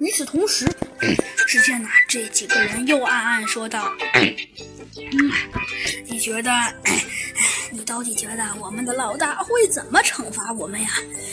[0.00, 0.66] 与此同时，
[1.46, 3.92] 只见呐，这几个人又暗暗说道
[4.96, 5.32] ：“嗯，
[6.06, 6.50] 你觉得，
[7.70, 10.88] 你到底觉得我们的老大会怎么惩罚我们呀？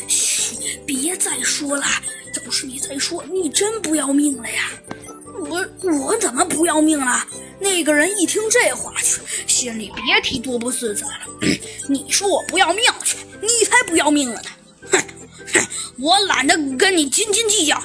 [0.07, 0.55] 嘘，
[0.85, 1.85] 别再说了，
[2.45, 4.71] 要是你再说，你真不要命了呀！
[5.49, 7.25] 我我怎么不要命了？”
[7.59, 11.27] 那个人一听这话去，心里别提多不自在了。
[11.89, 14.49] 你说我不要命去，你才不要命了呢！
[14.91, 14.99] 哼
[15.53, 15.67] 哼，
[15.99, 17.81] 我懒得跟你斤斤计较。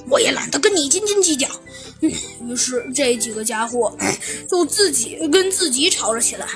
[0.00, 1.48] 哼，我也懒得跟你斤斤计较。
[2.00, 2.10] 嗯，
[2.48, 3.96] 于是这几个家伙
[4.48, 6.46] 就自己跟自己吵了起来。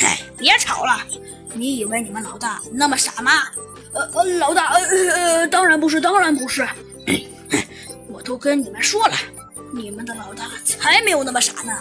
[0.00, 1.02] 哎，别吵了！
[1.54, 3.42] 你以为你们老大那么傻吗？
[3.92, 6.66] 呃呃，老大，呃呃，当然不是，当然不是。
[8.08, 9.14] 我都跟你们说了。
[9.74, 11.72] 你们的老大才没有那么傻呢。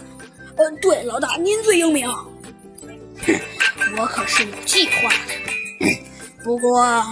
[0.57, 2.07] 呃，对，老大您最英明。
[3.25, 3.39] 哼，
[3.97, 5.93] 我可是有计划的。
[6.43, 7.05] 不过，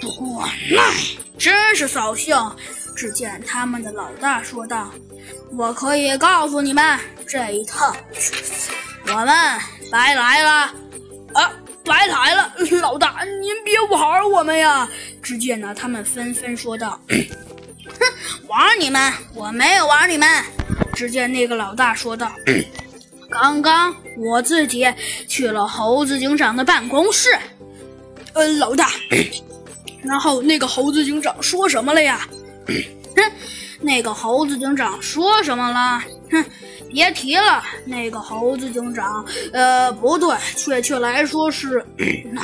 [0.00, 0.92] 不过，那
[1.38, 2.34] 真是扫兴。
[2.98, 4.90] 只见他们的老大说道
[5.56, 7.96] ：“我可以告诉你们，这一趟
[9.06, 9.28] 我们
[9.92, 10.50] 白来了。
[11.32, 11.52] 啊，
[11.84, 12.52] 白来了！
[12.82, 14.88] 老大，您别玩我们呀！”
[15.22, 17.00] 只见呢，他们纷纷说道。
[17.08, 19.12] 哼玩你们？
[19.32, 20.28] 我没有玩你们。
[20.94, 22.32] 只见那个老大说道
[23.30, 24.92] ：“刚刚我自己
[25.28, 27.30] 去了猴子警长的办公室。”
[28.34, 28.90] 呃，老大。
[30.02, 32.26] 然后那个猴子警长说什么了呀？
[32.68, 33.32] 哼，
[33.80, 36.02] 那个猴子警长说什么了？
[36.30, 36.44] 哼，
[36.90, 37.62] 别提了。
[37.84, 41.84] 那个猴子警长，呃，不对，确切来说是，
[42.32, 42.42] 那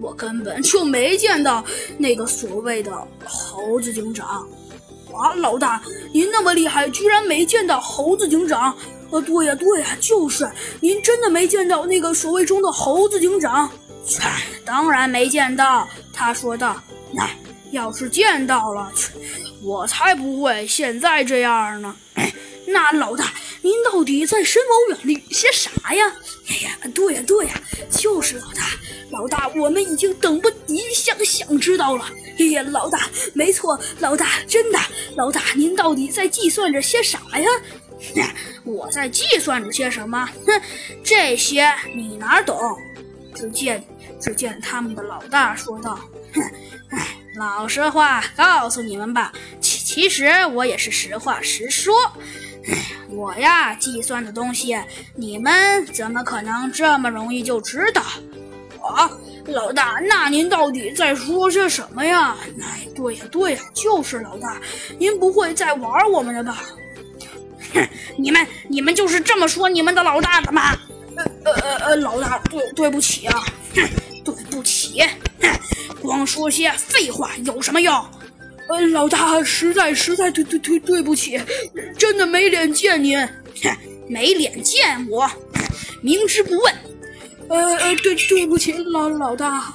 [0.00, 1.64] 我根本就没见到
[1.98, 2.92] 那个所谓的
[3.24, 4.46] 猴子警长。
[5.14, 5.82] 啊，老大，
[6.14, 8.74] 您那么厉害，居然没见到猴子警长？
[9.10, 10.50] 呃，对呀，对呀，就是，
[10.80, 13.70] 您真的没见到那个所谓中的猴子警长？
[14.06, 14.22] 切，
[14.64, 15.86] 当然没见到。
[16.14, 17.28] 他说道：“那
[17.72, 18.92] 要是见到了，
[19.62, 21.96] 我才不会现在这样呢。
[22.68, 26.14] ”那老大，您到底在深谋远虑些啥呀？
[26.48, 28.62] 哎呀，对呀，对呀，就是老大，
[29.10, 32.08] 老大，我们已经等不及想想知道了。
[32.38, 34.78] 哎呀，老大，没错，老大，真的，
[35.16, 37.48] 老大，您到底在计算着些啥呀？
[38.64, 40.24] 我在计算着些什么？
[40.46, 40.62] 哼，
[41.02, 42.58] 这些你哪懂？
[43.34, 43.82] 只见，
[44.20, 45.98] 只见他们的老大说道
[46.32, 46.42] ：“哼，
[46.90, 51.94] 哎，老实话告诉你们吧，其其实我也是实话实说。”
[53.10, 54.78] 我呀，计算的东西，
[55.14, 58.02] 你们怎么可能这么容易就知道？
[58.80, 59.10] 啊，
[59.46, 62.36] 老大，那您到底在说些什么呀？
[62.62, 64.60] 哎，对呀，对呀，就是老大，
[64.98, 66.62] 您不会在玩我们的吧？
[67.74, 70.76] 哼，你们，你们就是这么说你们的老大的吗？
[71.44, 73.44] 呃呃呃，老大，对，对不起啊，
[73.74, 73.88] 哼，
[74.24, 75.02] 对不起，
[76.12, 77.94] 光说些废话有什么用？
[78.68, 81.40] 呃，老大，实在实在对对对对不起，
[81.96, 83.18] 真的没脸见您，
[84.08, 85.26] 没脸见我，
[86.02, 86.74] 明知不问。
[87.48, 89.72] 呃呃，对对不起，老老大。